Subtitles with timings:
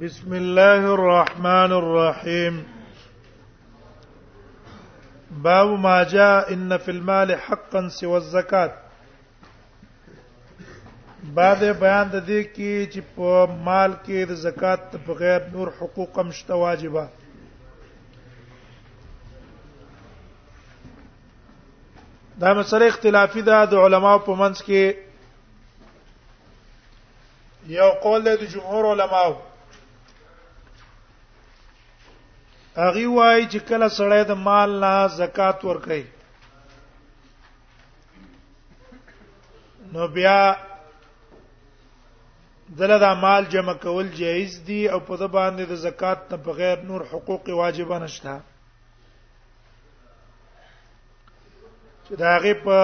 [0.00, 2.64] بسم الله الرحمن الرحيم
[5.30, 8.70] باب ما جاء ان في المال حقا سوى الزکات
[11.34, 16.20] بعد بیان د دې کې چې په مال کې د زکات په غیر نور حقوق
[16.22, 17.04] هم شته واجبہ
[22.46, 24.94] دا مسله اختلافي ده د علماو په منځ کې
[27.80, 29.36] یو قول د جمهور علماو
[32.78, 36.02] هغه وایي چې کله سړی د مال نه زکات ورکړي
[39.94, 40.36] نو بیا
[42.80, 46.76] دله دا مال جمع کول جایز دي او په د باندې د زکات نه بغیر
[46.92, 48.34] نور حقوق واجب نشته
[52.06, 52.76] چې دا هغه په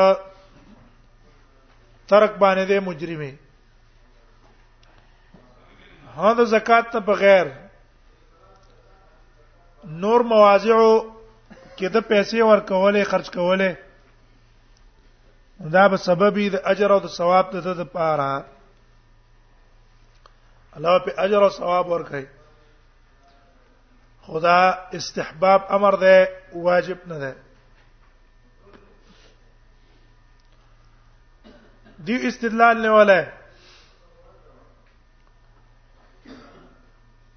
[2.15, 3.33] ترک باندې د مجرمه
[6.17, 7.47] هغه زکات ته بغیر
[9.87, 10.99] نور مواضعو
[11.77, 13.75] کې د پیسې ورکولې خرج کولې
[15.73, 18.45] دا به سبب د اجر او د ثواب ته د پاره
[20.77, 22.27] الله په اجر او ثواب ورکړي
[24.27, 24.61] خدا
[24.97, 27.37] استحباب امر ده واجب نه ده
[31.99, 33.25] دی استدلال نه ولا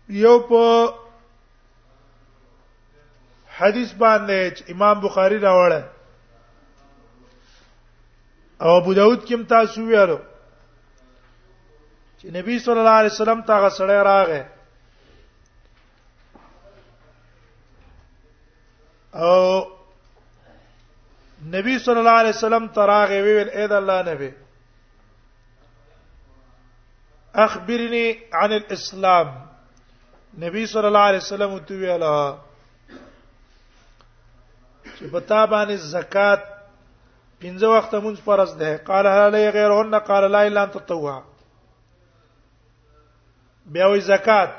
[0.09, 0.93] یو په
[3.59, 4.39] حدیث باندې
[4.73, 5.83] امام بخاری راوړل
[8.63, 10.17] او ابو داود کوم تاسو ویلو
[12.19, 14.43] چې نبی صلی الله علیه وسلم ته غسړې راغې
[19.27, 19.67] او
[21.57, 24.31] نبی صلی الله علیه وسلم ته راغې ویل اې د الله نبی
[27.43, 29.27] اخبرني عن الاسلام
[30.43, 32.17] نبی صلی الله علیه وسلم تو ویلا
[34.97, 36.41] چې په تا باندې زکات
[37.41, 41.21] پنځه وخت مونږ فرض ده قال هل علی غیرهن قال لا الا ان تطوع
[43.73, 44.49] بیا وی زکات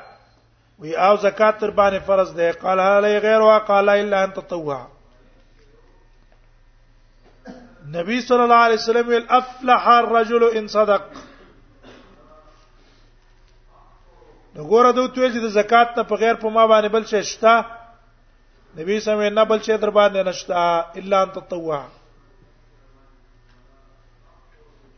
[0.79, 4.79] وی او زکات تر باندې فرض ده قال هل علی غیرها قال الا ان تطوع
[7.95, 11.01] نبی صلی الله علیه وسلم ویل افلح الرجل ان صدق
[14.55, 17.78] وګوره دوی ته چې د زکات ته په غیر په ما باندې بل شي شته
[18.79, 21.79] نبی سمې نه بل شي در باندې نشتا الا ان تطوع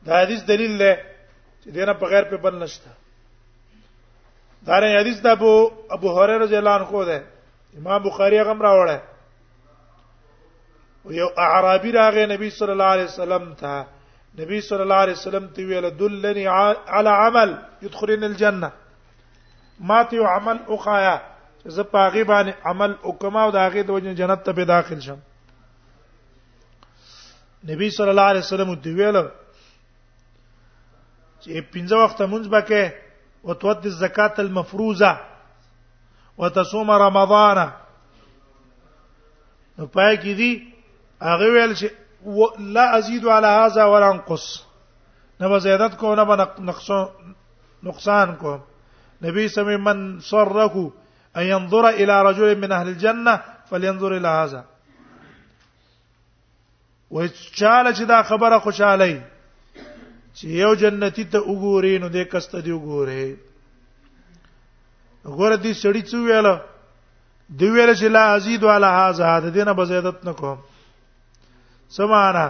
[0.06, 0.94] دا حدیث دلیل دی
[1.64, 2.92] چې دینه بغیر په بل نشتا
[4.68, 5.53] دا رې حدیث د ابو
[5.97, 7.19] ابو هريره رضی الله عنه ده
[7.80, 9.00] امام بخاری هغه راوړل
[11.18, 13.74] یو اعرابی راغی نبی صلی الله علیه وسلم ته
[14.40, 16.46] نبی صلی الله علیه وسلم ته ویل دلنی
[16.88, 17.50] علی عمل
[17.81, 18.69] يدخلن الجنه
[19.92, 21.16] ما ته عمل او خایا
[21.66, 25.20] زه پاغه باندې عمل وکما او داغه د وجه جنت ته به داخل شم
[27.70, 29.22] نبی صلی الله علیه وسلم دی ویل
[31.44, 32.92] چې پنځه وخت مونږ بکې
[33.46, 35.18] او تود الزکات المفروزه
[36.38, 37.70] وتصوم رمضان
[39.78, 40.74] نو پای کې دي
[41.22, 41.88] هغه ویل چې
[42.60, 44.62] لا ازيد على هذا ولا انقص
[45.40, 47.10] نه به زیادت کو نه به نقصان
[47.84, 48.58] نقصان کو
[49.22, 50.92] نبی سمې من سرکو
[51.38, 54.66] ان ينظر الى رجل من اهل الجنه فلينظر الى هذا
[57.12, 59.24] و چاله چې دا خبره خوشاله
[60.34, 63.38] چې یو جنتی ته وګوري نو دې کست دی وګوره
[65.25, 66.47] وګوره دې سړی څو ویل
[67.50, 70.58] دی ویل چې لا ازید ولا هذا د دې نه بزیدت نکوم
[71.98, 72.48] سمانا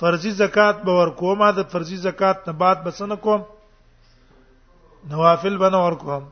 [0.00, 3.42] فرضی زکات به ورکوم د فرضی زکات نه بعد بس نه کوم
[5.10, 6.24] نوافل به نه ورکوم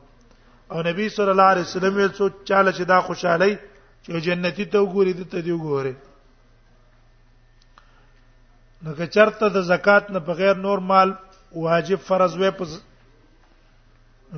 [0.71, 3.57] او نبی صلی الله علیه وسلم یې څو چاله چې دا خوشحالي
[4.05, 5.93] چې جنتی ته وګوري د ته دی وګوري
[8.83, 11.13] نو که چرته د زکات نه بغیر نور مال
[11.55, 12.67] واجب فرض وې په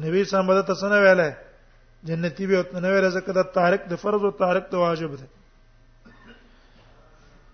[0.06, 1.31] نبی صاحب مدد تاسو نه ویلای
[2.09, 5.28] جنتی به اتنه نه ویلای ځکه د تارک د فرض او تارک د واجب ده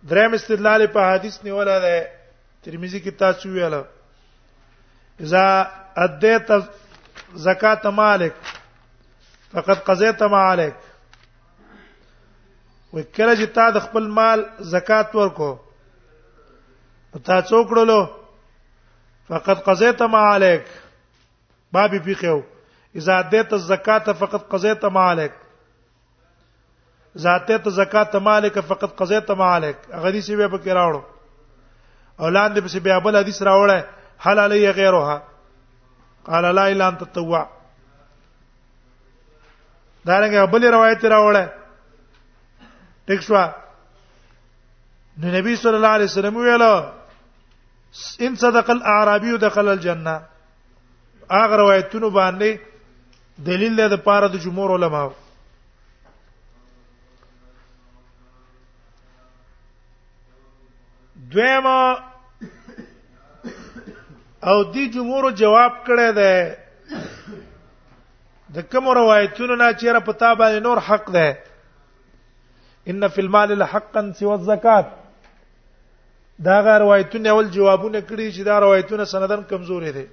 [0.09, 1.99] دریم استدلال په حدیث نیول دی
[2.63, 3.85] ترمذی کې تاسو ویاله
[5.19, 5.45] اذا
[6.03, 6.51] ادیت
[7.45, 8.33] زکات مالک
[9.53, 10.73] فقط قضیت ما علیک
[12.95, 14.43] وکړه چې تا د خپل مال
[14.73, 15.49] زکات ورکو
[17.25, 17.99] تا څوکړلو
[19.33, 20.63] فقط قضیت ما علیک
[21.77, 22.39] بابي فقهو
[23.01, 25.31] اذا اديت الزکات فقط قضیت ما علیک
[27.21, 31.01] ذاته زکات مالک فقط قضیت ما علیک غدی سی به پکې راوړو
[32.27, 33.83] اولاد دې په سی بیا بل حدیث راوړل
[34.27, 35.21] حلال یې غیره
[36.29, 37.57] قال لا اله الا انت التواب
[40.05, 41.45] دا رنګه بل روایت راوړه
[43.05, 43.35] ټیک شو
[45.19, 46.73] نو نبی صلی الله علیه وسلم ویلو
[48.25, 50.21] ان صدق الاعرابي دخل الجنه
[51.39, 52.57] اغه روایتونو باندې
[53.49, 55.11] دلیل ده د پاره د جمهور علماو
[61.31, 61.97] دویمه
[64.51, 66.33] او دی جمهور جواب کړی دی
[68.55, 74.03] د کوم روایتونو نه چیرې په تا باندې نور حق ده ان فی المال لحقا
[74.21, 74.89] سوى الزکات
[76.47, 80.05] دا غیر روایتونه اول جوابونه کړی چې دا روایتونه سندن کمزوري دي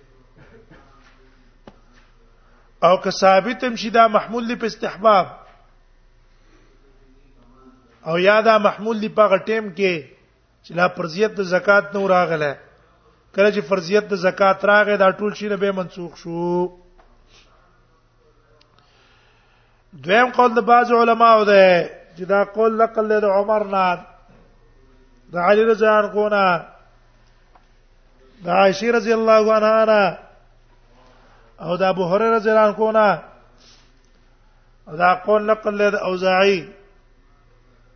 [2.87, 5.26] او که ثابت هم شي دا محمول دی په استحباب
[8.11, 10.05] او یا دا محمول دی په غټیم کې
[10.62, 12.52] چې لا فرضیت د زکات نو راغله
[13.34, 16.67] کله چې فرضیت د زکات راغې دا ټول شی به منسوخ شو
[19.96, 24.02] دویم قول د بعض علماو ده چې دا قول لقل له عمر نه
[25.32, 26.64] د علي رضی الله عنه نه
[28.44, 30.19] د عائشه رضی الله عنها نه
[31.62, 33.23] او د ابو هريره رضی الله عنه نه
[34.99, 36.69] دا قول لقل له اوزاعي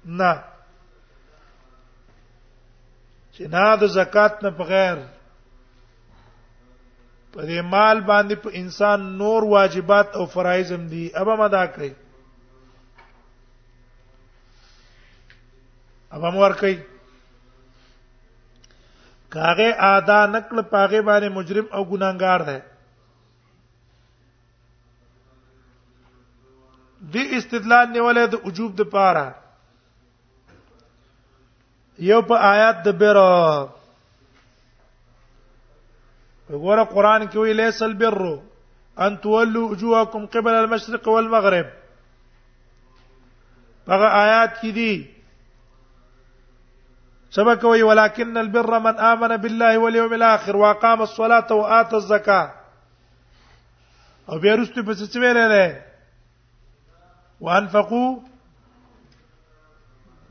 [0.04, 0.32] نه
[3.34, 4.98] چې نه د زکات نه بغیر
[7.32, 11.92] په دې مال باندې په انسان نور واجبات او فرایض هم دي ابا مدا کوي
[16.16, 16.76] ابا مور کوي
[19.36, 22.58] کاغه ادا نقل پاغه باندې مجرم او ګناګار دی
[27.12, 29.28] دې استدلال نیولې د وجوب د پاره
[32.08, 33.72] یو په پا آیات د بیره
[36.52, 38.20] وګوره قران کې وی ليس البر
[39.04, 41.66] ان تولوا وجوهكم قبل المشرق والمغرب
[43.88, 45.08] هغه آیات کې دي
[47.36, 52.52] سبق وی ولكن البر من امن بالله واليوم الاخر واقام الصلاه واتى الزكاه
[54.28, 55.80] او بیا رستو په څه ویل نه
[57.40, 58.12] وانفقوا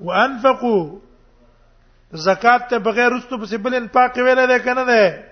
[0.10, 0.86] وانفقوا
[2.28, 5.31] زکات ته بغیر رستو په سبل پاک ویل نه کنه ده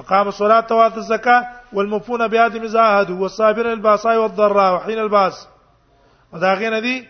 [0.00, 5.48] اقام الصلاه واتى الزكاه والمفون بعدم زاهد والصابر الباساء والضراء وحين الباس
[6.32, 7.08] ودا غینه دي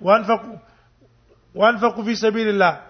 [0.00, 0.58] وانفقوا
[1.54, 2.82] وانفقوا في سبيل الله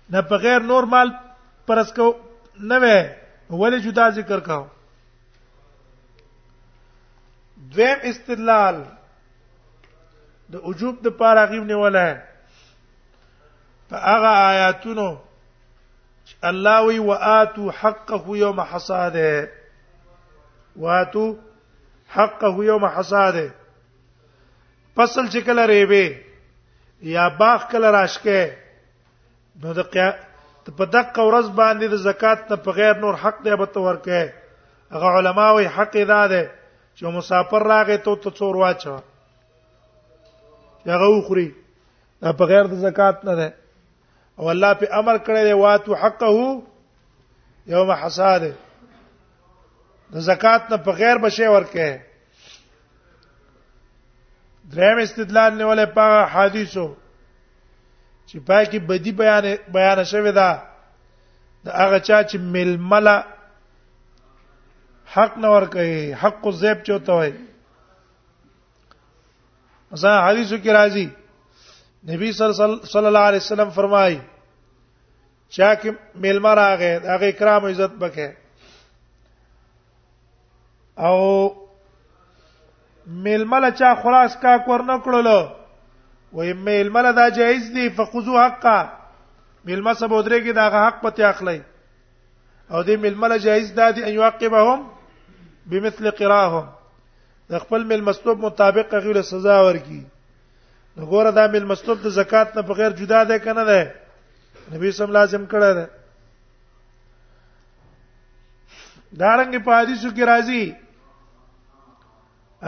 [0.10, 1.14] نه په غیر نور مال
[1.68, 2.14] پرسکو
[2.60, 3.00] نه وې
[3.50, 4.70] ولې جدا ذکر کاوه
[7.70, 8.76] دویم استدلال
[10.52, 12.14] د وجوب د پاره غیب نیولای
[13.90, 15.08] په هغه آیاتونو
[16.50, 19.50] الله وی واتو حقه یوم حصاده
[20.84, 21.26] واتو
[22.16, 23.48] حقه یوم حصاده
[24.96, 26.06] فصل چې کله ریبه
[27.16, 28.42] یا باغ کله راشکه
[29.64, 29.74] نو
[30.68, 33.96] د په دغه ورځ باندې د زکات نه په غیر نور حق دی به تور
[34.06, 34.30] کې
[34.98, 36.44] هغه علماوی حق ادا ده
[36.96, 38.96] چې مسافر راغې ته ته څور واچو
[40.94, 41.48] هغه وخوري
[42.22, 43.50] دا په غیر د زکات نه ده
[44.40, 46.30] او الله په امر کړی دی واتو حقه
[47.74, 48.52] یوم حصاده
[50.14, 51.88] د زکات نه په غیر بشي ورکه
[54.72, 56.88] دریم استدلال نیولې په حدیثو
[58.30, 59.46] چې پای کې بدی بیان
[59.76, 60.50] بیان شوی دا
[61.66, 63.18] د هغه چا چې ململه
[65.16, 67.32] حق نه ور کوي حق زیب چوته وي
[69.96, 71.08] اسا حدیثو کې راځي
[72.12, 72.32] نبی
[72.96, 74.20] صلی الله علیه وسلم فرمایي
[75.58, 75.90] چا کې
[76.26, 78.30] میلمه راغې هغه کرام عزت بکې
[81.08, 81.20] او
[83.28, 85.48] میلمه له چا خلاص کا کور نه کړلو
[86.34, 88.80] وې میلمه له دا جایز دی فخذو حقا
[89.66, 91.58] میلمه سبودره کې دا حق پته اخلي
[92.70, 94.91] او دې میلمه له جایز دادي ان یعقبهم
[95.72, 96.68] بمثل قراهم
[97.52, 100.02] د خپل مل مستوب مطابق هغه له سزا ورکي
[100.98, 103.82] نو ګوره دا مل مستوب د زکات نه بغیر جدا ده کنه ده
[104.74, 105.88] نبی سم لازم کړه ده
[109.22, 110.64] دارنګ په حدیثو کې راځي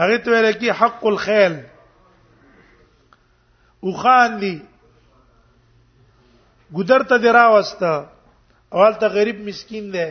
[0.02, 1.54] هغه ته ویل کی حق الخیل
[3.86, 4.56] او خان دی
[6.76, 7.92] ګدر ته دراوسته
[8.72, 10.10] اول ته غریب مسكين دی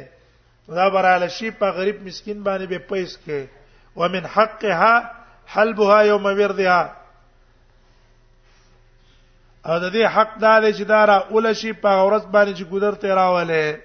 [0.68, 3.48] دا براله شي په غریب مسكين باندې به پیس کې
[3.96, 5.12] ومن حقها
[5.48, 6.94] حلبها يوم ورذها
[9.66, 12.64] او د دې حق دا دی چې دا را اول شي په ورځ باندې چې
[12.70, 13.80] ګذر ته راواله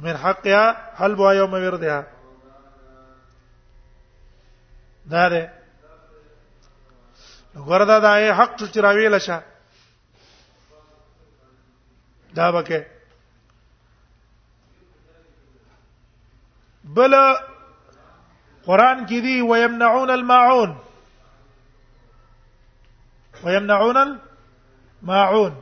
[0.00, 2.04] من حقها حلبها يوم ورذها
[5.10, 5.52] دا ده
[7.54, 9.42] ګوردا دا حق چې راویل شه
[12.34, 12.95] دا بکه
[16.94, 17.14] بل
[18.66, 20.74] قران کې دی ويمنعون الماعون
[23.44, 25.54] ويمنعون الماعون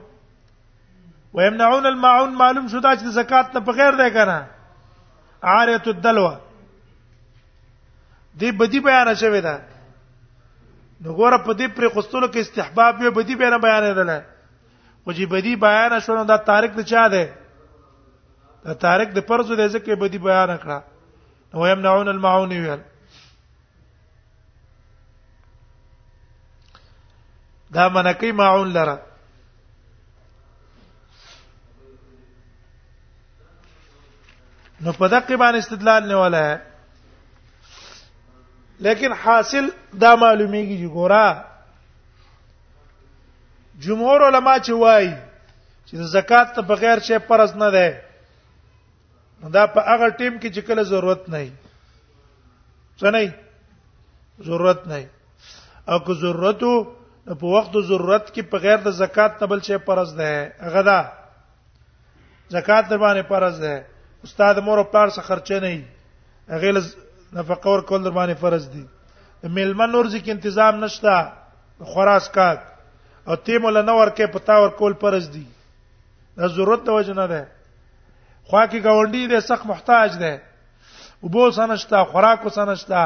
[1.35, 4.37] ويمنعون الماعون معلوم شو دا چې زکات نه بغیر دی کنه
[5.43, 6.37] عاریه الدلوه
[8.41, 9.59] دی بدی بیان شوی دا
[11.01, 14.23] نو ګوره په دې پر قصتلو کې استحباب به بدی بیان بیان نه ده
[15.05, 17.29] او چې بدی بیان شونه دا تاریخ د چا ده
[18.65, 20.83] دا تاریخ د پرزو د ځکه بدی بیان کړه
[21.55, 22.81] او يمنعون المعون ویل
[27.73, 28.99] دا منکی معون لره
[34.81, 36.45] نو په دقه باندې استدلال نه ولا
[38.87, 41.29] لیکن حاصل دا معلومیږي چې ګورا
[43.85, 45.13] جمهور علما چې وایي
[45.87, 48.04] چې زکات ته بغیر شی پرز نه ده
[49.53, 51.51] دا په هغه ټیم کې چې کله ضرورت نه وي
[52.99, 53.35] څه نه
[54.49, 55.09] ضرورت نه
[55.89, 56.61] او که ضرورت
[57.41, 61.01] په وخت ضرورت کې په غیر د زکات نه بل شي پرز ده هغه دا
[62.57, 63.85] زکات در باندې پرز ده
[64.25, 65.85] استاد مور او پلار څخه خرچه نه وي
[66.51, 66.83] هغه له
[67.37, 68.87] نفقه ور کول در باندې فرض دي
[69.57, 71.33] میلمن نور ځکه تنظیم نشته
[71.95, 72.61] خراس کات
[73.29, 75.47] او تیمول نه ورکه پتا ور کول پرز دي
[76.37, 77.43] دا ضرورت د وجه نه ده
[78.49, 80.33] خوا کې گاونډي دې سخت محتاج ده
[81.27, 83.03] وبو سنشتا خوراک وسنشتا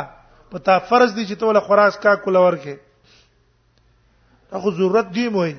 [0.51, 2.75] پتا فرض دي چې ته ول خوراک کا کول ورکه
[4.51, 5.55] تاخو ضرورت دی موي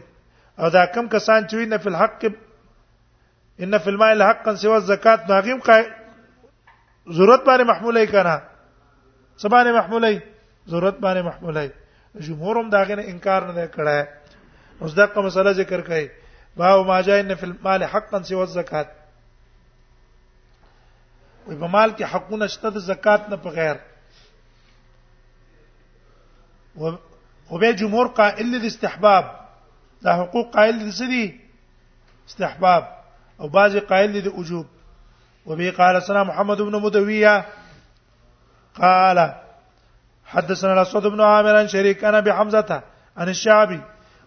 [0.60, 2.26] او دا کم کسان چې نه په حق
[3.66, 5.82] ان فی المال حقا سوا الزکات ناغیم قای
[7.10, 8.38] ضرورت باندې محمولې کنا
[9.44, 10.22] سبانه محمولې
[10.76, 15.82] ضرورت باندې محمولې جمهور هم داغه نه انکار نه کړه اوس دا کوم مسله ذکر
[15.82, 16.08] کړي
[16.62, 18.98] باو ما جاء ان فی المال حقا سوا الزکات
[21.50, 23.78] وي په مال کې حقونه شته د زکات نه په غیر
[26.78, 26.82] و
[27.50, 29.26] خو به جمهور قائل دي استحباب
[30.06, 31.26] دا حقوق قائل د سدي
[32.30, 32.84] استحباب
[33.42, 34.68] او بعض قائل د وجوب
[35.52, 37.36] وبه قال سنا محمد بن مدويه
[38.82, 39.26] قال
[40.34, 42.84] حدثنا الاسود بن عامر عن شريك انا بحمزه
[43.18, 43.80] عن الشعبي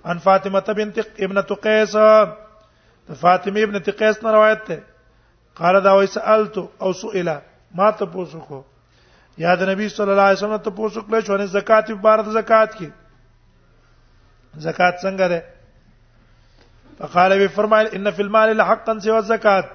[0.05, 1.97] عن فاطمه بنت ابنه قيس
[3.23, 4.69] فاطمه ابنه قيس روایت
[5.61, 7.29] قال دا وای سالت او سئل
[7.75, 8.63] ما ته پوسوکو
[9.39, 12.33] یا د نبی صلی الله علیه وسلم ته پوسوکله شو نه زکات په بار د
[12.37, 12.89] زکات کې
[14.67, 19.69] زکات څنګه ده فقال وی فرمایل ان فی المال لحقا سوى الزکات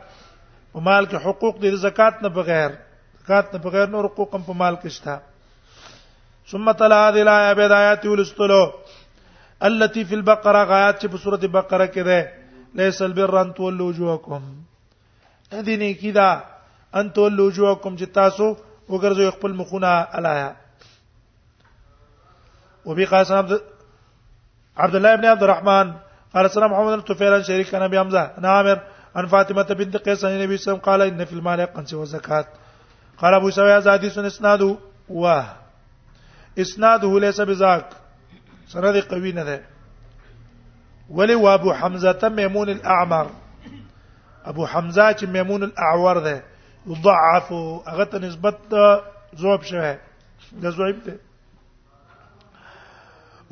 [0.74, 2.70] په مال کې حقوق دي د زکات نه بغیر
[3.22, 8.06] زکات نه بغیر نور حقوق هم په مال کې شته ثم تلا هذه الايه بدايات
[8.06, 8.60] ولستلو
[9.70, 14.50] التي في البقره غايات چې په سوره بقره کې ده ليس البر ان تولوا وجوهكم
[15.52, 16.28] دې نه کیدا
[16.94, 18.52] ان تو لوجو کوم چې تاسو
[18.92, 20.52] وګرځو خپل مخونه الایا
[22.86, 23.60] وبي قاسم عبد
[24.78, 25.88] عبد الله ابن عبد الرحمن
[26.34, 28.78] قال سلام محمد الطفيل شريك انا حمزه انا عامر
[29.18, 32.00] ان فاطمه بنت قيس عن النبي صلى الله عليه وسلم قال ان في المال و
[32.00, 32.46] والزكاه
[33.18, 34.62] قال ابو سويا زادي سن اسناد
[35.10, 35.28] و
[36.58, 37.86] اسناد هو ليس بذاك
[38.68, 39.62] سند قوي نه ده
[41.10, 43.28] ولي ابو حمزه ميمون الاعمر
[44.52, 46.44] ابو حمزه چې میمون الاعور ده
[47.08, 47.52] ضعف
[47.88, 48.58] هغه ته نسبت
[49.36, 49.98] ضعف شوه
[50.66, 51.16] د ضعف ده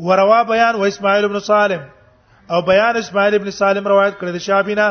[0.08, 1.84] وروا بیان و اسماعیل ابن سالم
[2.56, 4.88] او بیان اسماعیل ابن سالم روایت کړی د شابینا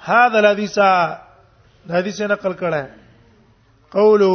[0.00, 0.78] هذا الحديث
[1.96, 2.86] حدیث نقل کړه
[3.98, 4.32] قولو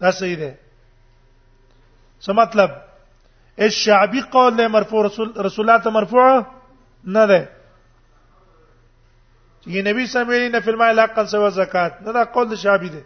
[0.00, 0.54] دا صحیح ده
[2.26, 2.70] څه مطلب
[3.68, 6.28] الشعبي قول له مرفوع رسول رسولات مرفوع
[7.14, 7.40] نه ده
[9.62, 13.02] چې نبی سمعي نه فرمایي لاقا سوا زکات نه دا قول د شعبي ده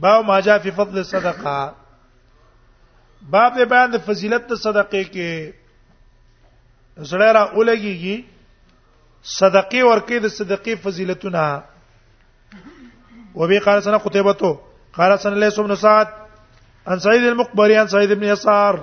[0.00, 1.74] باو ما جاء في فضل الصدقه
[3.30, 8.18] باب بیان د فضیلت د صدقې کې زړه را اولګيږي
[9.22, 11.44] صدقه ورکی د صدقې فضیلتونه
[13.40, 14.52] وبي قال سنه قتيبه تو
[14.96, 16.08] قال سنه ليس بن سعد
[16.88, 18.80] ان سعيد المقبري ان سعيد بن يسار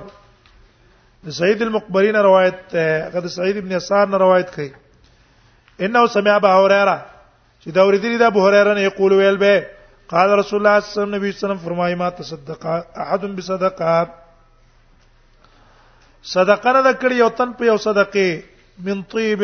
[1.30, 4.74] سعيد المقبري نه روایت اه، غد سعيد بن يسار نه روایت کوي
[5.82, 7.06] انه سمع ابو هريره
[7.64, 9.66] چې دا ورېدلی دا ابو هريره نه یقول ويل به
[10.10, 14.10] قال رسول الله صلی الله علیه وسلم فرمایي ما تصدق احد بصدقه
[16.24, 18.42] صدقه نه کړی یو تن په یو صدقه
[18.80, 19.42] من طيب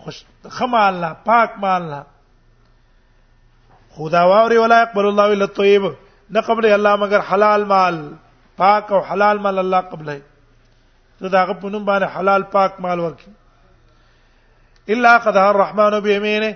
[0.00, 0.16] خوش
[0.50, 2.04] خمال لا پاک مال لا
[3.96, 5.94] خدا واوري ولا يقبل الله الا الطيب
[6.30, 7.96] نه قبل الله مگر حلال مال
[8.62, 10.22] پاک او حلال مال الله قبله
[11.20, 13.30] ته داغه پونم باندې حلال پاک مال ورکی
[14.96, 16.50] الا قد الرحمن بيمينه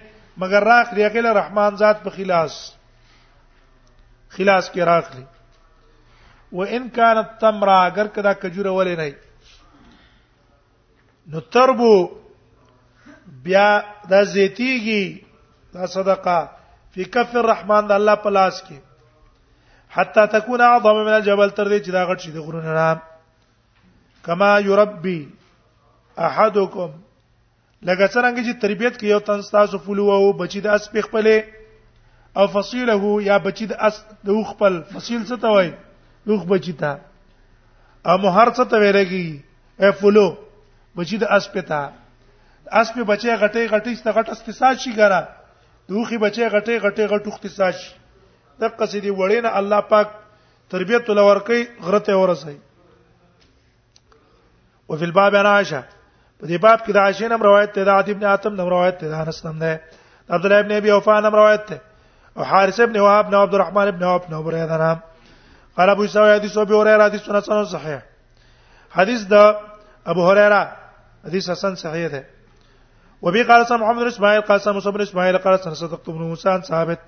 [0.45, 2.55] مگر راخ دی کله رحمان ذات په خلاص
[4.39, 5.27] خلاص کې راخ دی
[6.53, 9.09] و ان كانت تمرا اگر کدا کجوره ولې نه
[11.35, 11.97] نو تربو
[13.43, 13.69] بیا
[14.11, 15.05] دا زیتیږي
[15.75, 16.39] دا صدقه
[16.93, 18.77] فی کف الرحمن د الله په لاس کې
[19.97, 23.01] حتا تكون اعظم من الجبل تر دې چې دا غټ شي د غرونو نه
[24.29, 25.19] کما یربی
[26.29, 26.91] احدکم
[27.83, 31.45] لکه څنګه چې تربیت کې یو تن تاسو فلو او بچی د اس په خپلې
[32.39, 35.71] او فصیله یا بچی د اس د خپل فصیل څه ته وای
[36.31, 36.97] لوخ بچی ته
[38.05, 39.41] ا مہر څه ته ویلږي
[39.89, 40.29] ا فلو
[40.97, 41.81] بچی د اس په ته
[42.75, 45.21] اس په بچي غټي غټي ست غټ استساج شي ګره
[45.89, 47.91] دوخي بچي غټي غټي غټو اختصاج شي
[48.61, 50.07] د قصیدې وړینه الله پاک
[50.71, 52.57] تربیت ول ورکی غرته ورسي
[54.89, 55.83] وفي الباب عن عائشه
[56.43, 59.07] په دې باب کې د عائشه نم روایت ته د ابن اتم نم روایت ته
[59.09, 59.81] د انس نم ده
[60.31, 61.79] عبد الله ابن ابي اوفا نم روایت ته
[62.37, 64.99] او حارث ابن وهاب نو عبد الرحمن ابن وهاب نو بره نام
[65.77, 67.99] قال ابو سعيد حديث ابي هريره حديث سنن صحيح
[68.99, 69.53] حدیث د
[70.07, 70.63] ابو هريره
[71.27, 72.23] حدیث حسن صحیح ده
[73.23, 76.61] وبي قال سمع محمد بن اسماعيل قال سمع بن اسماعيل قال صدقت بن موسى عن
[76.61, 76.99] ثابت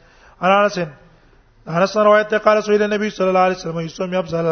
[0.40, 0.78] عن انس
[1.68, 4.46] انس روایت قال سئل النبي صلى الله عليه وسلم يصوم يبزل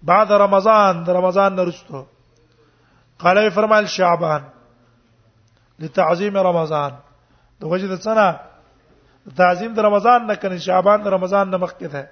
[0.04, 2.06] بعد رمضان د رمضان نرسته
[3.20, 4.42] قال یې فرمایل شعبان
[5.80, 6.92] لتعظیم رمضان
[7.62, 8.28] د وجه د سنه
[9.38, 12.10] تعظیم د رمضان نه کنه شعبان د رمضان نه مخکې ده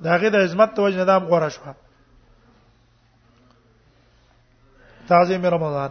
[0.00, 1.74] داغه د عظمت توجه نه دام غوړه شوه
[5.08, 5.90] تعظیم رمضان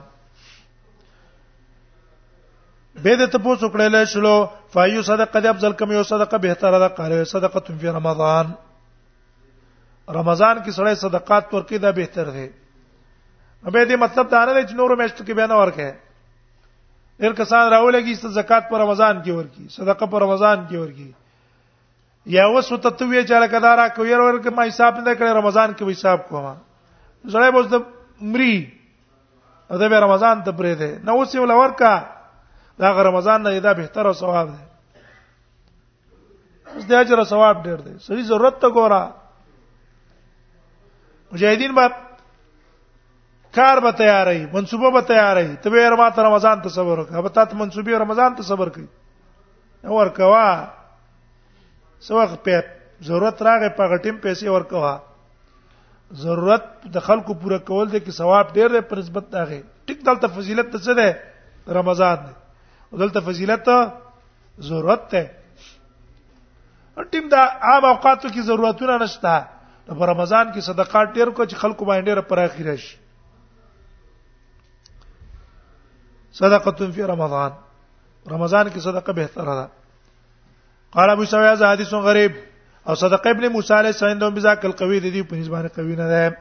[3.04, 4.34] به د تاسو وکړل شلو
[4.74, 8.52] فایو صدقه د افضل کم یو صدقه به تر ده قال صدقه فی رمضان
[10.18, 12.50] رمضان کې سړی صدقات ورکې دا به تر ده
[13.74, 15.90] به دې مطلب دا نه چې نور مېشت کې بیان ورکه
[17.22, 21.12] ډېر کسان راولېږي چې زکات په رمضان کې ورکی صدقه په رمضان کې ورکی
[22.38, 25.74] یا وسو ته توې چې لکه دا را کوي ورکه ما حساب نه کړ رمضان
[25.74, 28.56] کې حساب کوم زړې بوز د مری
[29.72, 31.94] او دا به رمضان ته پرې ده نو اوس یو لور کا
[32.80, 34.58] دا غ رمضان نه دا به تر او ثواب ده
[36.76, 39.04] اوس د اجر او ثواب ډېر ده سړي ضرورت ته ګورا
[41.32, 41.86] مجاهدین به
[43.56, 47.56] کار به تیارې منصوبه به تیارې ته به رمضان رمضان ته صبر وکړه به تاسو
[47.56, 48.86] منصوبه رمضان ته صبر کړئ
[49.88, 50.50] اور کوا
[52.08, 52.64] سوغ په
[53.08, 54.96] ضرورت راغې په غټیم پیسې ورکوا
[56.20, 60.28] ضرورت د خلکو پوره کول دي کې ثواب ډېر دی پر نسبت داغه ټیک دلته
[60.36, 62.34] فضیلت څه ده رمضان دی
[62.92, 63.70] او دلته فضیلت
[64.70, 69.48] ضرورت ده ټیم دا عام اوقاتو کې ضرورتونه نشته
[69.88, 72.98] په رمضان کې صدقات ډېر کو چې خلکو باندې ډېر پر اخیره شي
[76.40, 77.52] صدقه فی رمضان
[78.32, 79.68] رمضان کې صدقه بهتره ده
[80.98, 82.32] قال ابو سویہ حدیث غریب
[82.90, 86.06] او صدقه ابن موسی علیہ السلام دوم بذاک القوی د دې په نسبانه قوی نه
[86.12, 86.38] ده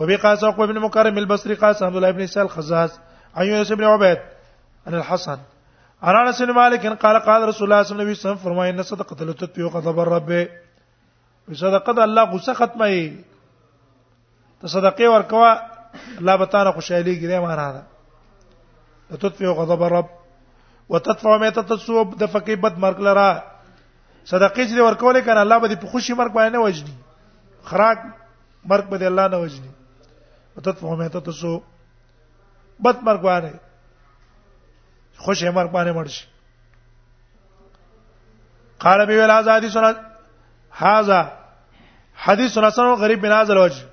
[0.00, 2.96] وبي قاص او ابن مكرم البصري قاص عبد الله ابن سال خزاز
[3.36, 4.18] عن يونس بن عبيد
[4.86, 5.44] عن الحسن
[6.02, 9.24] عن انس بن مالك قال قال رسول الله صلى الله عليه وسلم فرمای ان صدقه
[9.26, 10.32] لتطفي غضب الرب
[11.62, 12.96] صدقه الله غصه ختمه
[14.60, 15.52] ته صدقه ورکوا
[16.18, 17.82] الله بتانه خوشالي ما معنا ده
[19.10, 20.10] لتطفي غضب الرب
[20.88, 23.30] وتدفع ما تتصوب د فقيبت مرګ لرا
[24.28, 26.94] صدقې چې ورکولې کنه الله به دې په خوشي مرګ باندې نه وجني
[27.68, 27.98] خراج
[28.72, 29.70] مرګ به دې الله نه وجني
[30.56, 31.60] وتطفو مې ته تاسو
[32.84, 33.52] بد مرګ باندې
[35.24, 36.26] خوشي مرګ باندې مرشي
[38.84, 39.96] قال بي ولا ازادي سنن
[40.80, 41.20] هذا
[42.24, 43.86] حديث حسن غريب من هذا الوجه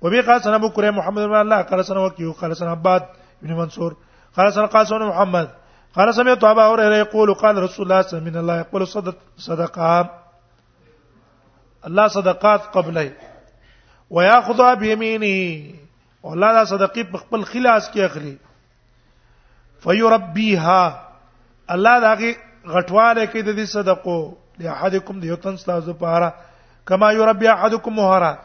[0.00, 3.02] وبي قال سنه ابو كريم محمد بن الله قال سنه وكيو قال سنه عباد
[3.42, 3.96] بن منصور
[4.36, 5.50] قال سنه قاسم محمد
[5.96, 9.16] قال سمعت ابا هريره يقول قال رسول الله صلى الله عليه وسلم الله يقول صدق
[9.36, 10.06] صدقات
[11.86, 13.12] الله صدقات قبله
[14.10, 15.64] وياخذها بيمينه
[16.22, 18.36] والله دا صدقې په خپل خلاص کې اخلي
[19.80, 21.08] فيربيها
[21.70, 22.34] الله داږي
[22.66, 24.18] غټواله کې د دې صدقو
[24.58, 26.34] لاحدکم د یو تن تاسو پاره
[26.86, 28.36] کما یربی احدکم مهرا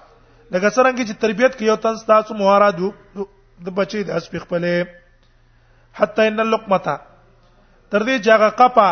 [0.51, 2.93] لکه څنګه چې تربيت کې یو تن تاسو مهرا دو
[3.67, 6.97] د بچي د اس په خپلې حتی ان اللقمه
[7.93, 8.87] تر دې چې هغه قپا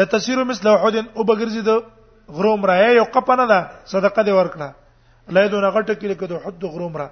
[0.00, 1.78] لتسير مثل احد او بغرزي د
[2.38, 3.58] غروم را یو قپا نه ده
[3.94, 4.68] صدقه دې ورکړه
[5.28, 7.08] الله دې نه غټه کې لیکو د حد غروم را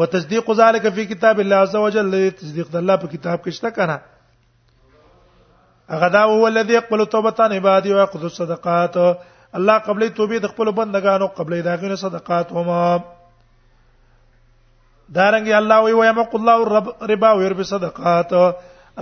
[0.00, 2.08] وتصديق ذلك في كتاب الله عز وجل
[2.42, 3.98] تصديق الله په کتاب کې شته کنه
[6.04, 11.62] غدا هو الذي يقبل توبتان عبادي ويقضي الصدقات الله قبل توبې د خپل بندگانو قبل
[11.62, 12.68] داغینو صدقات هم
[15.16, 16.56] دارنګ الله وی ويمق الله
[17.12, 18.32] ربا وير بصدقات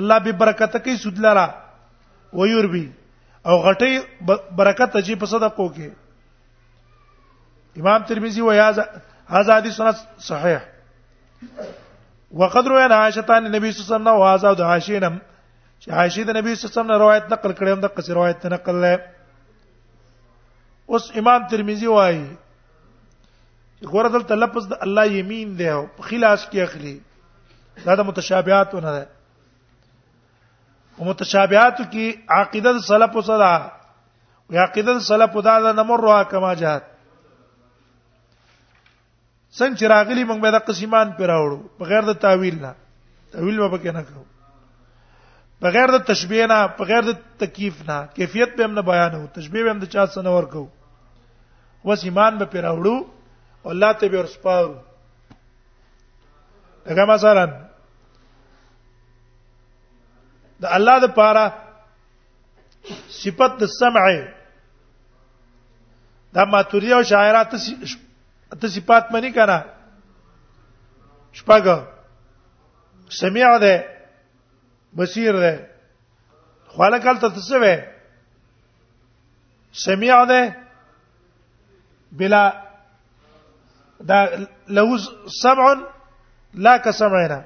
[0.00, 1.46] الله به برکت کوي سود لرا
[2.32, 2.84] وير بي
[3.46, 3.92] او غټي
[4.60, 5.88] برکت چې په صدقو کې
[7.80, 9.80] امام ترمذي ویا هذا حدیث
[10.24, 10.56] صحیح
[12.32, 15.12] وقد روى عن عائشه عن النبي صلى الله عليه وسلم وهذا د عائشه
[15.84, 18.46] چې عائشه د نبی صلی الله علیه وسلم روایت نقل کړي هم د قصې روایت
[18.56, 18.94] نقل لې
[20.88, 22.24] اوس امام ترمذی وایي
[23.86, 26.96] غوړه دلته لفظ د الله یمین دی او خلاص کې اخلي
[27.86, 29.04] دا د متشابهات نه ده
[30.98, 32.06] او متشابهات کې
[32.38, 33.54] عقیده سلف او صدا
[34.50, 36.84] او عقیده سلف او دا نه مروا کما جهات
[39.58, 42.72] څنګه چې راغلي موږ به د قسمان پر راوړو بغیر د تعویل نه
[43.36, 44.24] تعویل به پکې نه کوو
[45.62, 47.12] بغیر د تشبیه نه بغیر د
[47.42, 50.64] تکیف نه کیفیت به هم نه بیانو تشبیه به هم د چا سره ورکو
[51.88, 52.96] وس ایمان به پر راوړو
[53.66, 54.74] الله ته به ورسپارو
[56.86, 57.44] دغه مثلا
[60.62, 61.44] د الله د پاره
[63.22, 64.04] صفت د سمع
[66.34, 67.42] دا ماتوریه او شاعره
[68.60, 69.58] ته صفات مانی کنه
[71.38, 71.76] شپګه
[73.20, 73.74] سميع ده
[74.96, 75.52] بصیر ده
[76.74, 77.74] خلک کله ته څه وې
[79.84, 80.40] سميع ده
[82.18, 82.44] بلا
[84.00, 84.24] دا
[84.68, 84.96] لو
[85.42, 85.74] سبع
[86.54, 87.42] لا كسمعنا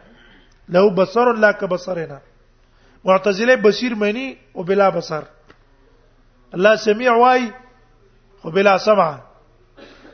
[0.68, 2.20] لو بصر لا كبصرنا
[3.04, 5.22] معتزله بصیر معنی او بلا بصر
[6.54, 7.52] الله سميع وای
[8.42, 9.18] خو بلا سمع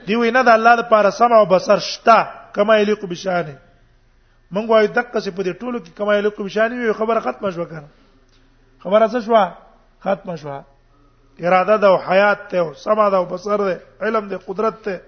[0.07, 3.59] دی وینا د الله لپاره سمع او بصر شته کما یلیق بشانه
[4.55, 7.64] مونږ وایو دغه څه په دې ټولو کې کما یلیق بشانه وي خبره ختمه شو
[7.66, 7.88] کنه
[8.85, 9.44] خبره څه شو
[10.01, 10.61] ختمه شو
[11.40, 15.01] اراده ده او حیات ده او سمع ده او بصر ده علم ده قدرت ده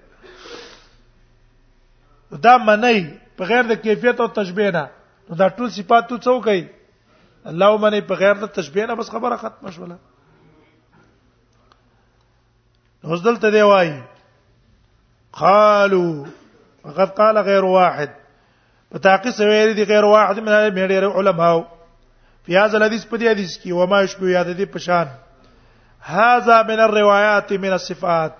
[2.31, 3.01] دا منی
[3.37, 4.85] په غیر د کیفیت او تشبیه نه
[5.29, 6.67] نو دا ټول صفات تو څو کوي
[7.51, 9.97] الله منی په غیر د تشبیه نه بس خبره ختمه شوله
[13.05, 13.99] اوس دلته دی وایي
[15.31, 16.25] قالوا
[16.83, 18.11] فقد قال غير واحد
[18.91, 21.67] بتاقي سويري دي غير واحد من هذه علماء
[22.43, 25.07] في هذا الحديث بدي حديث کی وما يشبه هذا دي پشان
[26.01, 28.35] هذا من الروايات من الصفات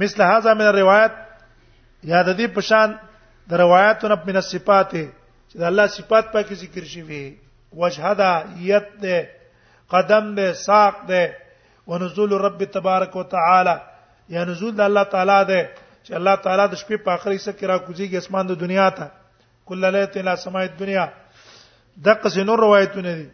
[0.00, 1.31] مثل هذا من الروايات
[2.10, 2.90] یا د دې په شان
[3.50, 4.88] د روایتونو په صفات
[5.48, 7.22] چې د الله صفات پکې ذکر شوی
[7.82, 8.32] وجهدا
[8.70, 9.18] یت ده
[9.94, 11.22] قدم ده ساق ده
[11.92, 13.76] ونزول رب تبارک وتعالى
[14.34, 15.60] یا نزول د الله تعالی ده
[16.04, 19.06] چې الله تعالی د شپې په اخري سره کې را کوزيږي اسمان د دنیا ته
[19.70, 21.04] کله لیت الى سماء الدنيا
[22.06, 23.26] دغه سينو روایتونه دي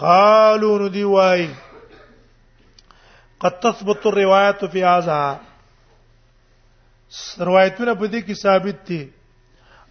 [0.00, 1.42] قالو ندی وای
[3.40, 5.20] قد تثبت الروايه في هذا
[7.48, 9.02] روایتونه په دې کې ثابت دي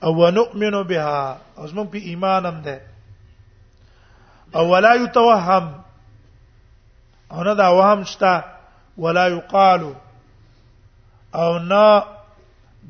[0.05, 1.19] او ونؤمن بها
[1.57, 2.77] او زموږ په ایمان هم ده
[4.57, 5.65] او ولا يتوهم
[7.33, 8.33] او نه دا وهم شته
[9.03, 9.81] ولا يقال
[11.41, 11.85] او نه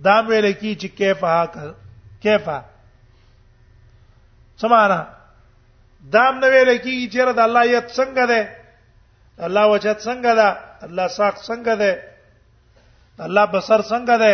[0.05, 1.47] دا ویل کی چې کیفه
[2.23, 2.57] کیفه
[4.61, 5.01] سمانا
[6.13, 8.41] دام نه ویل کی چې رد الله یت څنګه ده
[9.45, 10.47] الله وجهت څنګه ده
[10.85, 12.12] الله ساق څنګه ده
[13.19, 14.31] الله بصر څنګه ده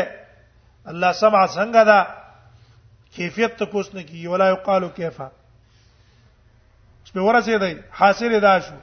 [0.89, 1.99] الله سمع څنګه ده
[3.15, 8.75] کیفیت ته پوس نه کی ولا یقالو کیفا اوس په ورسه دی حاصل دا شو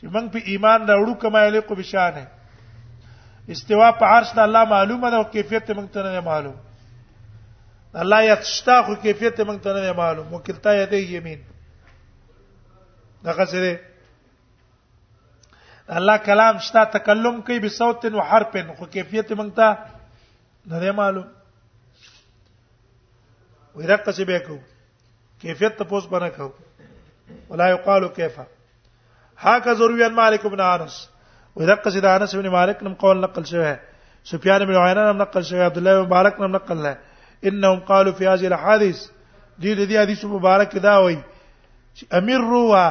[0.00, 2.26] چې موږ په ایمان راوړو کما یلیق بشانه
[3.48, 6.56] استوا په عرش د الله معلومه ده او کیفیت موږ ته نه معلوم
[8.02, 11.40] الله یتشتا خو کیفیت موږ ته نه معلوم وکلتا یده یمین
[13.24, 13.76] دغه سره
[15.94, 19.74] الله کلام شتا تکلم کوي به صوت او حرف خو کیفیت مونږ ته
[20.70, 21.26] نه دی معلوم
[23.76, 24.56] وې ورقه چې به کو
[25.42, 26.48] کیفیت ته پوس بنه کو
[27.50, 28.40] ولا يقال كيف
[29.38, 30.96] هكذا ضروري ان مالك بن انس
[31.56, 33.74] ورقه چې د انس بن مالک نم قول نقل شوی
[34.32, 36.98] سفيان بن عيينة نم نقل شوی عبد الله بن مبارک نم نقل له
[37.44, 39.06] انهم قالوا في هذه الاحاديث
[39.58, 42.88] دي دي حدیث مبارک دا وایي روا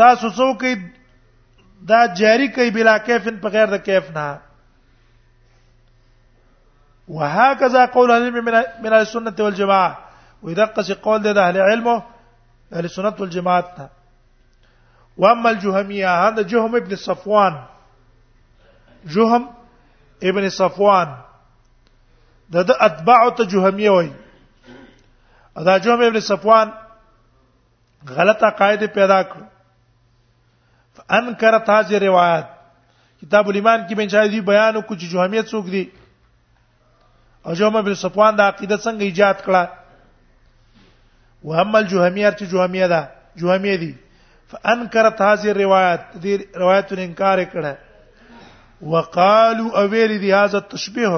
[0.00, 0.62] تاسو څوک
[1.88, 4.24] دا جاری کوي بلا کیفن په غیر د کیف نه
[7.16, 8.44] وهكذا قول اهل العلم
[8.86, 13.90] من السنه والجماعه قص قول ده اهل علم اهل السنه والجماعه
[15.24, 17.58] واما الجهميه هذا جهم ابن صفوان
[19.06, 19.50] جهم
[20.32, 21.16] ابن صفوان
[22.54, 24.10] ده د اتباع ته جهميه وای
[25.66, 26.72] دا جهم ابن صفوان
[28.16, 29.55] غلطه قاعده پیدا کړ
[31.16, 32.46] انکر تاج روایت
[33.22, 35.84] کتاب الایمان کې بن شاهدی بیان کو چې جوهمیت څوک دی
[37.46, 39.64] او جوهمه بن صفوان د عقیده څنګه ایجاد کړه
[41.48, 43.02] وهم الجوهمیه چې جوهمیه ده
[43.42, 43.92] جوهمیه دي
[44.50, 46.32] فانکرت هذه الروایت دې
[46.64, 47.72] روایت انکار کړه
[48.94, 51.10] وقالوا اویل دي هاذا تشبیه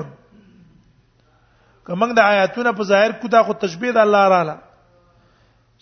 [1.87, 4.57] کومنګ د آیاتونه په ظاهر کو دا خو تشبیه د الله تعالی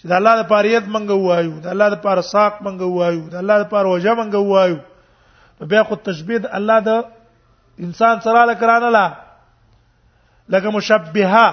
[0.01, 3.23] چې د الله د پاره یت منګ وایو د الله د پاره ساق منګ وایو
[3.33, 4.79] د الله د پاره وجه منګ وایو
[5.73, 6.91] بیا خو تشبیه د الله د
[7.85, 9.07] انسان سره له کرانه لا
[10.53, 11.47] لکه مشبهه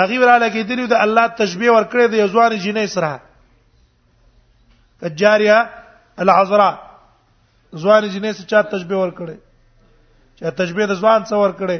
[0.00, 3.12] هغه وراله کې دی د الله تشبیه ورکړې د یزوان جنې سره
[5.04, 5.58] کجاریه
[6.24, 6.74] العذراء
[7.82, 9.36] زوان جنې سره چا تشبیه ورکړې
[10.40, 11.78] چا تشبیه د زوان سره ورکړې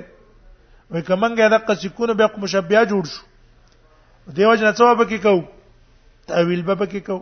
[0.90, 3.22] وای کومنګ د قصې کو نه به مشبهه جوړ شو
[4.34, 5.32] دیو جن څه وب کې کو
[6.28, 7.18] تعویل به پکې کو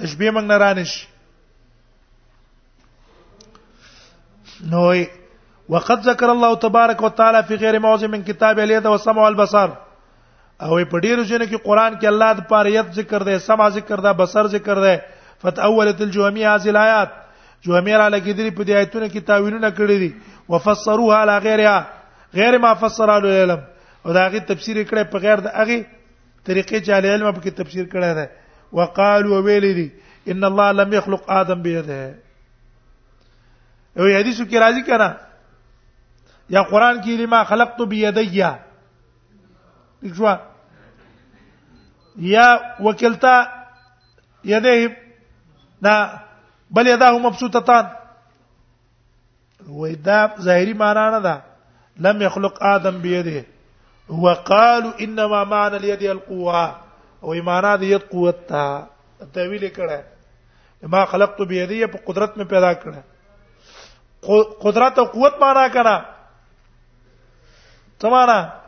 [0.00, 0.94] تشبیه موږ نه رانش
[4.72, 5.04] نوې
[5.74, 9.70] وقد ذكر الله تبارك وتعالى في غير موضع من كتاب اليد والسمع والبصر
[10.64, 14.12] او په ډیرو ځینو کې قران کې الله د پاره ذکر دی سمع ذکر دی
[14.24, 14.96] بصر ذکر دی
[15.42, 17.12] فتاولت الجوامع هذه الايات
[17.66, 20.12] جوامع علی کې دې په دې آیتونو کې تاویلونه کړې دي
[20.48, 21.86] وفسروها على غیرها
[22.38, 23.60] غیر ما فسره العلم
[24.06, 25.78] او دا غي تفسیر کړه په غیر د هغه
[26.48, 28.26] طریقې چې علي علم په کې تفسیر کړه ده
[28.78, 29.88] وقالو ویل دي
[30.32, 32.00] ان الله لم يخلق ادم بيده
[33.98, 35.08] او حدیثو کې راځي کنه
[36.54, 38.50] یا قران کې لما خلقت بيديا
[40.16, 40.26] شو
[42.30, 42.46] یا
[42.80, 43.36] وکلتا
[44.54, 44.88] يديه
[45.82, 45.94] دا
[46.70, 47.84] بل يداه مبسوطتان
[49.66, 51.42] وې دا ظاهري معنا نه ده
[52.06, 53.40] لم يخلق ادم بيده
[54.08, 56.80] وقالو انما معنى اليد القوه
[57.22, 58.86] او ایمانا د ید قوت تا
[59.34, 60.00] تعویل کړه
[60.82, 63.02] ما خلقت بيديه په قدرت مې پیدا کړه
[64.60, 66.02] قدرت او قوت معنا کړه
[68.00, 68.60] تمانا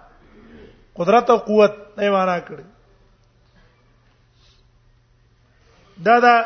[0.94, 2.64] قدرت او قوت نه معنا کړه
[6.08, 6.44] دا دا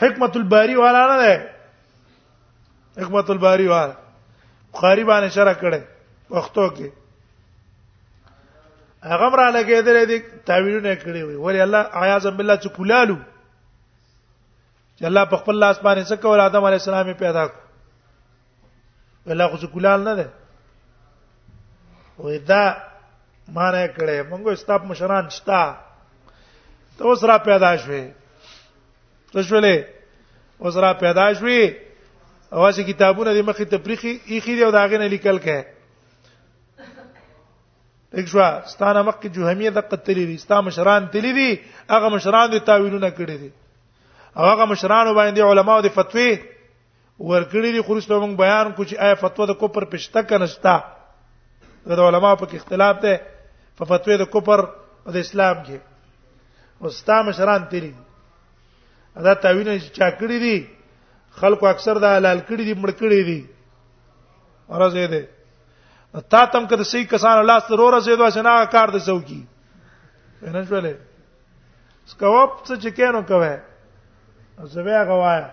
[0.00, 1.50] حکمت الباری والا نه ده
[3.02, 3.94] حکمت الباری والا
[4.72, 5.80] بخاری باندې شرح کړه
[6.30, 6.90] وختو کې
[9.04, 13.16] هغه را لګېدل دي تعویلونه کړی وي ولی الله عیاذ بالله چې کولالو
[14.98, 17.58] چې الله په خپل لاس باندې څه کول آدم علی السلام پیدا کړ
[19.26, 20.28] ولا خو څه کولال نه ده
[22.18, 22.76] وې دا
[23.54, 25.62] ماره کړې مونږه استاپ مشران شتا
[26.98, 28.04] ته اوس را پیدا شوې
[29.32, 29.76] څه شولې
[30.60, 31.74] اوس را پیدا شوې
[32.52, 35.79] اواز کتابونه د مخې تفریخي یې خې دی او داغه نه لیکل کړي
[38.16, 41.50] دښوا ستانه مکه جوهمیه د قتل دي ستا مشران تللی دي
[41.94, 43.50] هغه مشران دي تاویلونه کړی دي
[44.38, 46.30] او هغه مشران باندې علماو دي فتوی
[47.18, 50.84] ورکړی دي خورس موږ بیان کو چې آیا فتوا د کوپر پښته کنهستا
[51.86, 53.14] د علماو په اختلاف ده
[53.78, 54.64] په فتوی د کوپر
[55.14, 55.78] د اسلام کې
[56.80, 60.56] وستا مشران تللی دي دا تاویلونه چې چا کړی دي
[61.40, 63.40] خلکو اکثر دا حلال کړی دي مړ کړی دي
[64.68, 65.22] ورځې ده
[66.12, 69.38] تا تم که د صحیح کسانو لاس ته رور رسیدو چې نه کار د څوکي
[70.42, 70.94] نه شولې
[72.12, 73.54] سکوپ څه چې کینو کوي
[74.74, 75.46] زبیا غوایا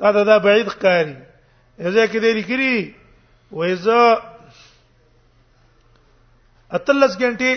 [0.00, 1.16] دا دا دا بعید ښکاری
[1.78, 2.94] یزه کې دې لیکري
[3.50, 4.02] وایزه
[6.78, 7.50] اتلس غنټې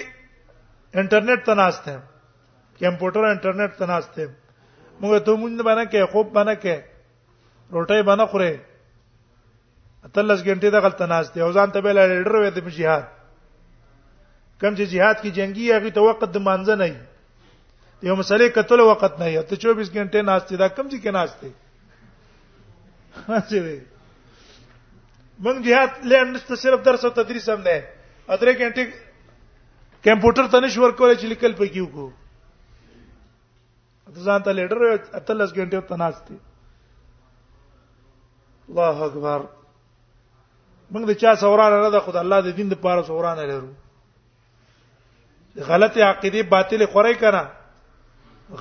[0.95, 2.01] انټرنیټ ته ناشته
[2.83, 4.27] کمپیوټر انټرنیټ ته ناشته
[5.01, 6.77] موږ ته مونږ باندې کې خوب باندې کې
[7.77, 8.51] روټي باندې خوري
[10.05, 13.03] اتلس غنټې د غلط ناز دی او ځان ته بل لیډر وې د جهاد
[14.61, 17.01] کم چې جهاد کې جنگي هغه ته وخت د مانځ نه دی
[18.09, 21.11] یو مسلې کتل وخت نه یو ته 24 غنټې ناز دی دا کم چې کې
[21.17, 21.51] ناز دی
[23.27, 23.63] حاضر
[25.43, 27.75] موږ جهاد لاندسته صرف درس او تدریس هم نه
[28.29, 28.85] اترې غنټې
[30.09, 32.07] کمپیوټر ته نشور کولای چې لیکل پکې وکړو
[34.27, 34.79] ځان ته لیډر
[35.13, 36.37] اتلس غنټې ته ناز دی
[38.69, 39.39] الله اکبر
[40.91, 43.69] موږ د چا سوران نه ده خدای الله د دین د پاره سوران لرو
[45.67, 47.43] غلطه عقیده باطل خورای کنه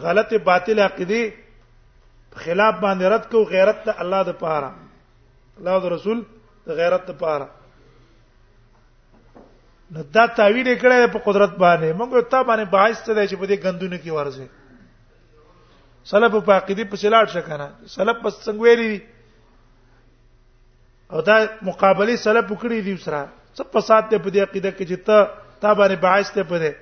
[0.02, 1.22] غلطه باطل عقیده
[2.44, 4.70] خلاف باندې رد کو غیرت ته الله د پاره
[5.58, 6.22] الله او رسول
[6.66, 7.46] د غیرت ته پاره
[9.92, 13.56] نو دا تعویل کړه په قدرت باندې موږ ته باندې باعث ته چې په دې
[13.66, 14.46] غندونه کې ورځي
[16.10, 18.94] سلف په عقیده په سلاټ شکنه سلف په څنګه ویلي
[21.12, 21.36] او دا
[21.68, 23.20] مقابله سره پکړی دی وسره
[23.56, 25.18] څه فساد ته په دې عقیده کې چې ته
[25.62, 26.72] تا باندې باعث ته پدې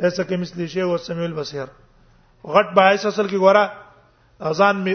[0.00, 1.68] لیسا کې مثلی شی او سمیل بصیر
[2.54, 3.64] غټ باعث اصل کې ګوره
[4.50, 4.94] اذان می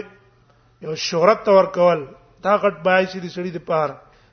[0.84, 2.00] یو شهرت تور کول
[2.44, 3.88] دا غټ باعث دي سړی د پار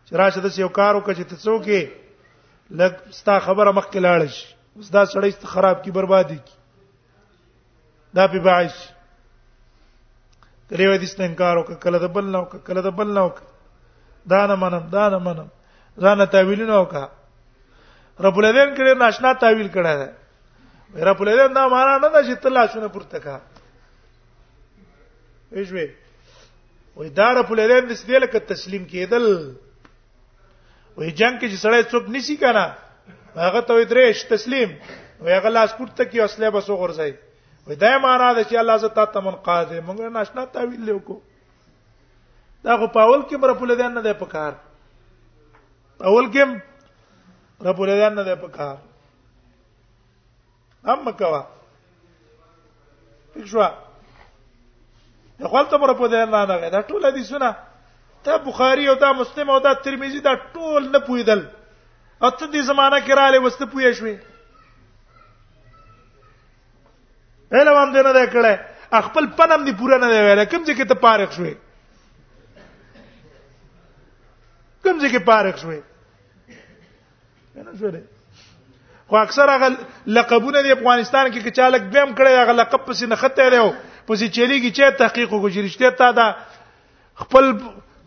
[0.05, 1.83] چې راشه د یو کار وکړي ته څوک یې
[2.79, 6.55] لګ ستا خبره مخ کې لاړ شي اوس دا سړی خراب کی بربادي کی
[8.17, 8.75] دا په باعث
[10.71, 13.37] کله حدیث نه انکار وک کله د بل نه وک کله د بل نه وک
[14.33, 15.47] دا نه منم دا نه منم
[16.05, 16.93] ځان تعویل نه وک
[18.25, 20.07] رب العالمین کړي ناشنا تعویل کړه ده
[21.09, 23.35] رب العالمین دا معنا نه ده چې تل شونه پورته کا
[25.51, 25.87] ایجوی
[26.95, 29.25] وې دا رب العالمین د سړي لکه تسلیم کېدل
[30.97, 32.65] وې جنگ کې چې سړی څوک نسی کنه
[33.35, 34.69] هغه ته وې درېش تسلیم
[35.21, 37.11] وې هغه لاس پورته کې اصله بسو غورځي
[37.69, 41.17] وې دا معنا ده چې الله زتا ته منقاد مونږ نه آشنا تعویل له کو
[42.65, 44.53] دا خو پاول کې بر په لدان نه ده په کار
[46.11, 48.77] اول کې رب لدان نه ده په کار
[50.89, 51.41] هم کوا
[53.51, 53.61] شو
[55.43, 57.51] خپل ته بر په لدان نه ده دا ټول دي سونه
[58.23, 61.45] ته بخاری او دا مسلم او دا ترمذی دا ټول نه پویدل
[62.21, 64.17] اته دې زمانہ کې را لې وسته پوی شوي
[67.51, 70.87] علم هم دې نه دی کړی خپل پنم دې پوره نه دی ویل کوم ځکه
[70.91, 71.53] ته پارخ شوې
[74.87, 75.79] کوم ځکه پارخ شوې
[77.65, 83.11] نه شوې خو اکثر هغه لقبونه د افغانستان کې کچالک دیم کړی هغه لقب پسې
[83.13, 86.29] نه خته لرو پسې چریږي چې تحقیق وګورشته تا دا
[87.25, 87.51] خپل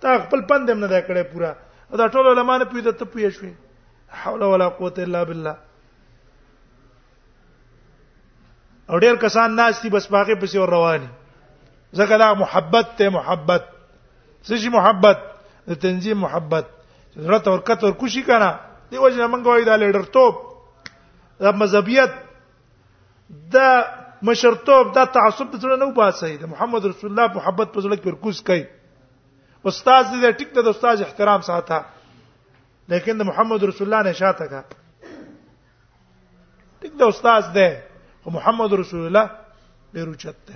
[0.07, 1.55] تا خپل پند هم نه دا کړی پورا
[2.03, 5.57] دا ټول علماء نه پیدا ته پوي شوې حول ولا قوت الا بالله
[8.89, 11.07] او ډیر کسان ناس دي بس باغې پسې ور رواني
[11.97, 13.65] ځکه دا محبت ته محبت
[14.45, 15.19] څه شي محبت
[15.73, 16.65] د تنظیم محبت
[17.17, 18.49] ضرورت او کت او کوشي کنه
[18.93, 20.39] دی وجه موږ وایو دا لیډر توپ
[21.45, 22.11] دا مذهبیت
[23.57, 23.69] دا
[24.29, 28.37] مشرتوب دا تعصب ته نه وباسي د محمد رسول الله محبت په ځل کې ورکوس
[28.47, 28.63] کوي
[29.73, 31.77] استاد دې ټیک ته د استاد احترام ساته
[32.95, 34.61] لیکن د محمد رسول الله نه شاته کا
[36.81, 37.88] ټیک د استاد دې
[38.25, 39.29] او محمد رسول الله
[39.93, 40.55] ډیر اوچت ده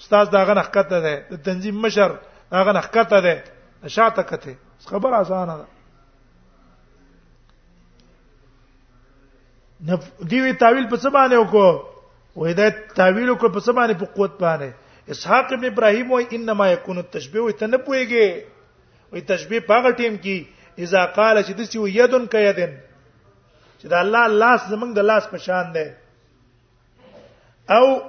[0.00, 0.98] استاد دا غن حقیقت ده
[1.30, 2.10] د تنظیم مشر
[2.52, 3.34] دا غن حقیقت ده
[3.88, 4.54] شاته کته
[4.92, 5.64] خبر آسان ده
[10.30, 11.70] دیوی تعویل په څه باندې وکړو
[12.40, 12.66] وې دا
[12.98, 14.68] تعویل وکړو په څه باندې په قوت باندې
[15.12, 18.28] اسحاق ابن ابراهيم وای انما يكون التشبيه وي ته نه پويږي
[19.12, 20.36] وې تشبيه په هغه ټیم کې
[20.84, 22.72] اذا قال چې د څه یدن کيدن
[23.78, 25.86] چې دا الله لاس زمنګ د لاس په شان دی
[27.70, 28.02] او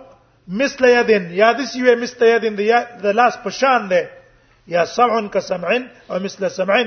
[0.47, 2.53] مثل یدن یا د سیوې مثل یدن
[3.03, 4.01] د لاس په شان ده
[4.75, 5.73] یا سمع کسمع
[6.11, 6.77] او مثل سمع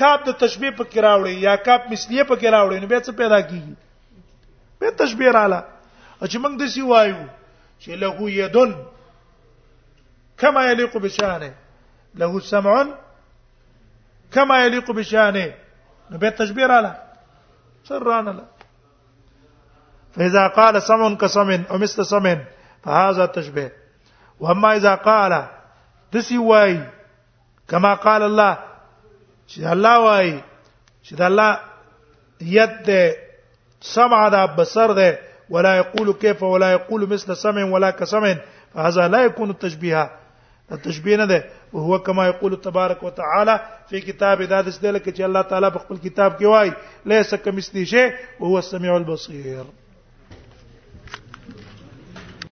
[0.00, 3.74] کاب د تشبیه په کراوړي یا کاب مثلیه په کراوړي نو به څه پیدا کیږي
[4.80, 5.60] به تشبیه رااله
[6.20, 7.26] او چې موږ د سی وایو
[7.82, 8.08] چې له
[8.42, 8.70] یدن
[10.42, 11.50] کما یلیق بشانه
[12.22, 12.76] له سمع
[14.36, 15.46] کما یلیق بشانه
[16.10, 16.92] نو به تشبیه رااله
[17.90, 18.34] سرانه
[20.18, 22.36] فاذا قال سمع كسمع او مثل سمع
[22.84, 23.72] فهذا تشبيه
[24.40, 25.46] واما اذا قال
[26.12, 26.80] دسی وای
[27.70, 28.58] کما قال الله
[29.50, 30.40] چې الله وای
[31.08, 31.58] چې الله
[32.40, 33.16] ید ده
[33.80, 35.18] سمع ده بصر ده
[35.50, 38.36] ولا يقول كيف ولا يقول مثل سمع ولا كسمع
[38.74, 40.10] فهذا لا يكون تشبيها
[40.72, 45.42] التشبيه نه ده وهو كما يقول تبارك وتعالى في كتاب ذات استدل کې چې الله
[45.42, 46.72] تعالی په خپل کتاب کې وایي
[47.06, 49.87] ليس كمثله شيء وهو السميع البصير